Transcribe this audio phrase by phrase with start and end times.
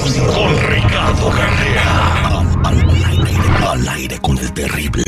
[0.00, 0.10] Con
[0.70, 2.40] Ricardo Carrera.
[3.70, 5.02] Al, aire con el terrible.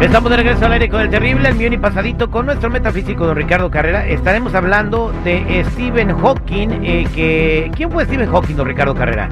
[0.00, 3.26] Estamos de regreso al aire con el terrible, el millón y pasadito con nuestro metafísico
[3.26, 4.06] don Ricardo Carrera.
[4.06, 6.84] Estaremos hablando de Stephen Hawking.
[6.84, 9.28] Eh, que, ¿Quién fue Stephen Hawking, don Ricardo Carrera?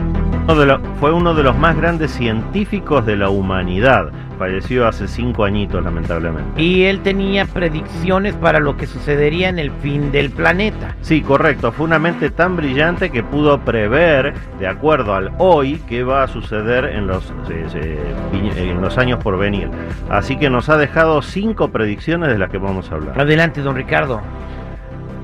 [1.01, 4.11] Fue uno de los más grandes científicos de la humanidad.
[4.39, 6.61] Falleció hace cinco añitos, lamentablemente.
[6.61, 10.97] Y él tenía predicciones para lo que sucedería en el fin del planeta.
[11.01, 11.73] Sí, correcto.
[11.73, 16.29] Fue una mente tan brillante que pudo prever, de acuerdo al hoy, qué va a
[16.29, 19.71] suceder en los, eh, eh, en los años por venir.
[20.11, 23.19] Así que nos ha dejado cinco predicciones de las que vamos a hablar.
[23.19, 24.21] Adelante, don Ricardo.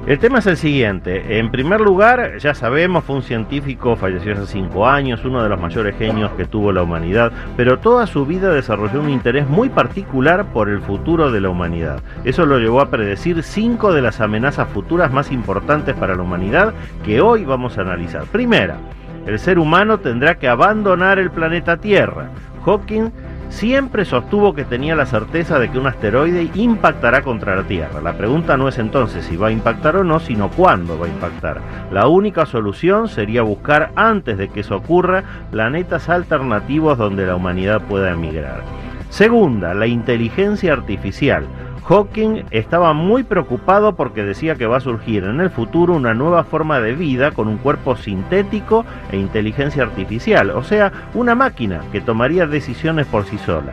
[0.07, 1.39] El tema es el siguiente.
[1.39, 5.61] En primer lugar, ya sabemos, fue un científico, falleció hace cinco años, uno de los
[5.61, 10.47] mayores genios que tuvo la humanidad, pero toda su vida desarrolló un interés muy particular
[10.47, 12.01] por el futuro de la humanidad.
[12.25, 16.73] Eso lo llevó a predecir cinco de las amenazas futuras más importantes para la humanidad
[17.05, 18.25] que hoy vamos a analizar.
[18.25, 18.79] Primera,
[19.27, 22.31] el ser humano tendrá que abandonar el planeta Tierra.
[22.65, 23.11] Hawking
[23.51, 28.01] siempre sostuvo que tenía la certeza de que un asteroide impactará contra la Tierra.
[28.01, 31.11] La pregunta no es entonces si va a impactar o no, sino cuándo va a
[31.11, 31.61] impactar.
[31.93, 37.83] La única solución sería buscar antes de que eso ocurra planetas alternativos donde la humanidad
[37.83, 38.63] pueda emigrar.
[39.11, 41.45] Segunda, la inteligencia artificial.
[41.85, 46.45] Hawking estaba muy preocupado porque decía que va a surgir en el futuro una nueva
[46.45, 52.01] forma de vida con un cuerpo sintético e inteligencia artificial, o sea, una máquina que
[52.01, 53.73] tomaría decisiones por sí sola.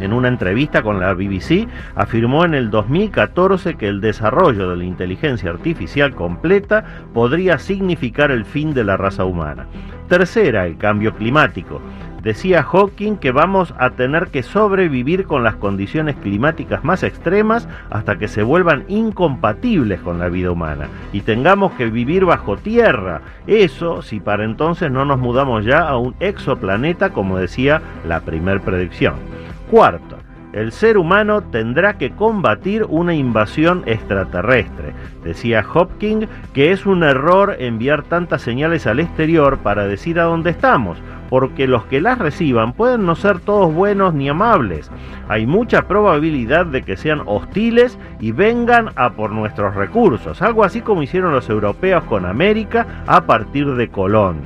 [0.00, 4.84] En una entrevista con la BBC afirmó en el 2014 que el desarrollo de la
[4.84, 9.66] inteligencia artificial completa podría significar el fin de la raza humana.
[10.08, 11.80] Tercera, el cambio climático.
[12.22, 18.18] Decía Hawking que vamos a tener que sobrevivir con las condiciones climáticas más extremas hasta
[18.18, 23.22] que se vuelvan incompatibles con la vida humana y tengamos que vivir bajo tierra.
[23.46, 28.60] Eso si para entonces no nos mudamos ya a un exoplaneta como decía la primer
[28.60, 29.39] predicción.
[29.70, 30.16] Cuarto,
[30.52, 34.94] el ser humano tendrá que combatir una invasión extraterrestre.
[35.22, 40.50] Decía Hopkins que es un error enviar tantas señales al exterior para decir a dónde
[40.50, 40.98] estamos,
[41.28, 44.90] porque los que las reciban pueden no ser todos buenos ni amables.
[45.28, 50.80] Hay mucha probabilidad de que sean hostiles y vengan a por nuestros recursos, algo así
[50.80, 54.38] como hicieron los europeos con América a partir de Colón.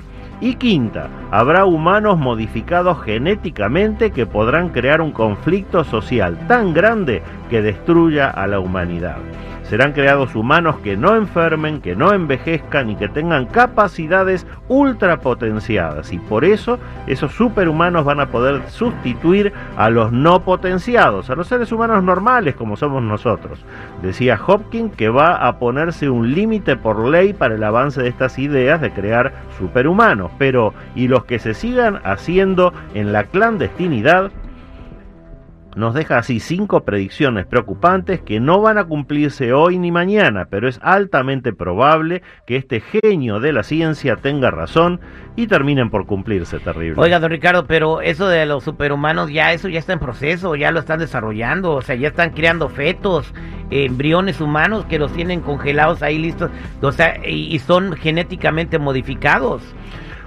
[0.43, 7.61] Y quinta, habrá humanos modificados genéticamente que podrán crear un conflicto social tan grande que
[7.61, 9.17] destruya a la humanidad.
[9.65, 16.13] Serán creados humanos que no enfermen, que no envejezcan y que tengan capacidades ultrapotenciadas.
[16.13, 21.47] Y por eso esos superhumanos van a poder sustituir a los no potenciados, a los
[21.47, 23.65] seres humanos normales como somos nosotros.
[24.03, 28.39] Decía Hopkins que va a ponerse un límite por ley para el avance de estas
[28.39, 30.31] ideas de crear superhumanos.
[30.39, 34.31] Pero, ¿y los que se sigan haciendo en la clandestinidad?
[35.77, 40.69] nos deja así cinco predicciones preocupantes que no van a cumplirse hoy ni mañana, pero
[40.69, 45.01] es altamente probable que este genio de la ciencia tenga razón
[45.37, 47.01] y terminen por cumplirse, terrible.
[47.01, 50.71] Oiga, don Ricardo, pero eso de los superhumanos ya eso ya está en proceso, ya
[50.71, 53.33] lo están desarrollando, o sea, ya están creando fetos,
[53.71, 59.63] embriones humanos que los tienen congelados ahí listos, o sea, y son genéticamente modificados.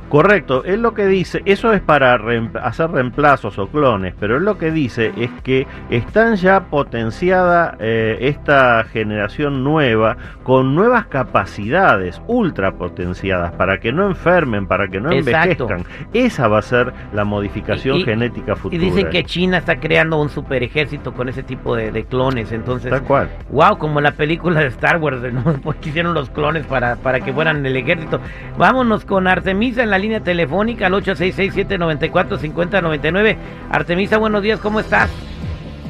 [0.10, 2.18] Correcto, él lo que dice, eso es para
[2.64, 8.18] hacer reemplazos o clones, pero él lo que dice es que están ya potenciada eh,
[8.22, 15.12] esta generación nueva con nuevas capacidades ultra potenciadas para que no enfermen, para que no
[15.12, 15.84] envejezcan.
[16.14, 18.82] Esa va a ser la modificación genética futura.
[18.82, 22.92] Y dicen que China está creando un super ejército con ese tipo de, clones, entonces...
[22.92, 23.30] Tal cual.
[23.50, 25.44] Wow, como la película de Star Wars, ¿no?
[25.68, 28.22] Pues hicieron los clones para, para que fueran el ejército.
[28.58, 33.36] Vámonos con Artemisa en la línea telefónica al 866-794-5099.
[33.70, 35.12] Artemisa, buenos días, ¿cómo estás?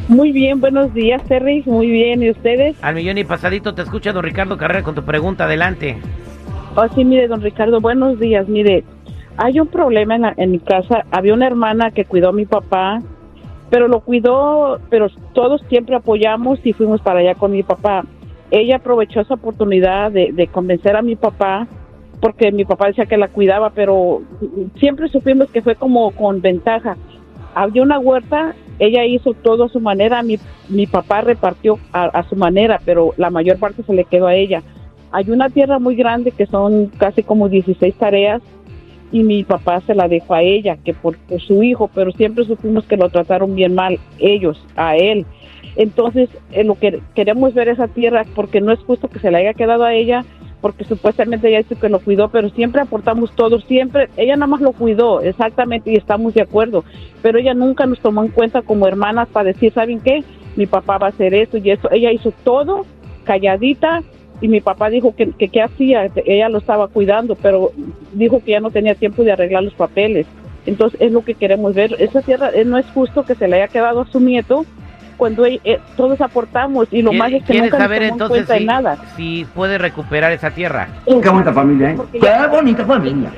[0.08, 1.64] Muy bien, buenos días, Terry.
[1.66, 2.82] Muy bien, ¿y ustedes?
[2.82, 5.44] Al millón y pasadito te escucha don Ricardo Carrera con tu pregunta.
[5.44, 5.98] Adelante.
[6.76, 8.48] Oh, sí, mire, don Ricardo, buenos días.
[8.48, 8.86] Mire,
[9.36, 11.04] hay un problema en, en mi casa.
[11.12, 13.02] Había una hermana que cuidó a mi papá,
[13.70, 18.06] pero lo cuidó, pero todos siempre apoyamos y fuimos para allá con mi papá.
[18.50, 21.68] Ella aprovechó esa oportunidad de, de convencer a mi papá
[22.20, 24.22] porque mi papá decía que la cuidaba, pero
[24.80, 26.98] siempre supimos que fue como con ventaja.
[27.54, 32.36] Había una huerta, ella hizo todo a su manera, mi, mi papá repartió a, su
[32.36, 34.64] manera, pero la mayor parte se le quedó a ella.
[35.12, 38.42] Hay una tierra muy grande que son casi como 16 tareas
[39.12, 42.86] y mi papá se la dejó a ella, que por, su hijo, pero siempre supimos
[42.86, 45.26] que lo trataron bien mal, ellos, a él.
[45.76, 49.38] Entonces, en lo que queremos ver esa tierra, porque no es justo que se la
[49.38, 50.26] haya quedado a ella,
[50.62, 54.62] porque supuestamente ella dice que lo cuidó, pero siempre aportamos todos, siempre, ella nada más
[54.62, 56.84] lo cuidó, exactamente, y estamos de acuerdo,
[57.22, 60.24] pero ella nunca nos tomó en cuenta como hermanas para decir, ¿saben qué?
[60.56, 62.86] Mi papá va a hacer eso y eso, ella hizo todo
[63.24, 64.02] calladita
[64.42, 67.72] y mi papá dijo que qué hacía, ella lo estaba cuidando, pero
[68.14, 70.28] dijo que ya no tenía tiempo de arreglar los papeles.
[70.68, 71.96] Entonces es lo que queremos ver.
[71.98, 74.66] Esa tierra eh, no es justo que se le haya quedado a su nieto
[75.18, 75.60] cuando eh,
[75.96, 78.98] todos aportamos y lo más es que nunca saber entonces si, nada.
[79.16, 80.88] si puede recuperar esa tierra.
[81.06, 81.98] Qué bonita familia, ¿eh?
[82.14, 83.32] Qué bonita familia.